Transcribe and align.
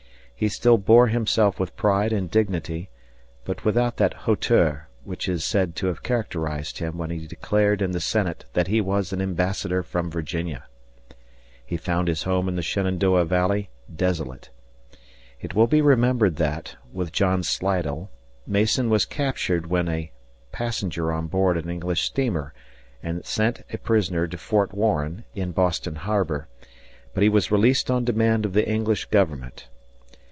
He 0.41 0.49
still 0.49 0.79
bore 0.79 1.05
himself 1.05 1.59
with 1.59 1.75
pride 1.75 2.11
and 2.11 2.27
dignity, 2.27 2.89
but 3.45 3.63
without 3.63 3.97
that 3.97 4.25
hauteur 4.25 4.87
which 5.03 5.29
is 5.29 5.45
said 5.45 5.75
to 5.75 5.85
have 5.85 6.01
characterized 6.01 6.79
him 6.79 6.97
when 6.97 7.11
he 7.11 7.27
declared 7.27 7.79
in 7.79 7.91
the 7.91 7.99
Senate 7.99 8.45
that 8.53 8.65
he 8.65 8.81
was 8.81 9.13
an 9.13 9.21
ambassador 9.21 9.83
from 9.83 10.09
Virginia. 10.09 10.63
He 11.63 11.77
found 11.77 12.07
his 12.07 12.23
home 12.23 12.49
in 12.49 12.55
the 12.55 12.63
Shenandoah 12.63 13.25
Valley 13.25 13.69
desolate. 13.95 14.49
It 15.41 15.53
will 15.53 15.67
be 15.67 15.79
remembered 15.79 16.37
that, 16.37 16.75
with 16.91 17.11
John 17.11 17.43
Slidell, 17.43 18.09
Mason 18.47 18.89
was 18.89 19.05
captured 19.05 19.67
when 19.67 19.87
a 19.87 20.11
passenger 20.51 21.11
on 21.11 21.27
board 21.27 21.55
an 21.55 21.69
English 21.69 22.01
steamer 22.01 22.51
and 23.03 23.23
sent 23.23 23.61
a 23.71 23.77
prisoner 23.77 24.25
to 24.25 24.39
Fort 24.39 24.73
Warren 24.73 25.23
(in 25.35 25.51
Boston 25.51 25.97
Harbor), 25.97 26.47
but 27.13 27.21
he 27.21 27.29
was 27.29 27.51
released 27.51 27.91
on 27.91 28.03
demand 28.03 28.43
of 28.43 28.53
the 28.53 28.67
English 28.67 29.05
government. 29.05 29.67